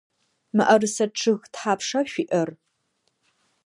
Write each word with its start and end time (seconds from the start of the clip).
Мыӏэрысэ 0.55 1.05
чъыг 1.19 1.41
тхьапша 1.53 2.01
шъуиӏэр? 2.11 2.49